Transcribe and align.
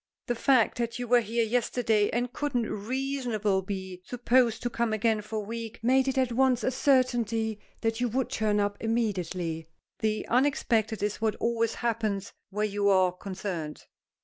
"The 0.25 0.33
fact 0.33 0.79
that 0.79 0.97
you 0.97 1.07
were 1.07 1.19
here 1.19 1.45
yesterday 1.45 2.09
and 2.09 2.33
couldn't 2.33 2.67
reasonably 2.67 3.61
be 3.61 4.01
supposed 4.03 4.63
to 4.63 4.69
come 4.71 4.93
again 4.93 5.21
for 5.21 5.35
a 5.35 5.45
week, 5.45 5.79
made 5.83 6.07
it 6.07 6.17
at 6.17 6.31
once 6.31 6.63
a 6.63 6.71
certainty 6.71 7.59
that 7.81 8.01
you 8.01 8.09
would 8.09 8.31
turn 8.31 8.59
up 8.59 8.77
immediately. 8.79 9.67
The 9.99 10.27
unexpected 10.27 11.03
is 11.03 11.21
what 11.21 11.35
always 11.35 11.75
happens 11.75 12.33
where 12.49 12.65
you 12.65 12.89
are 12.89 13.11
concerned." 13.11 13.85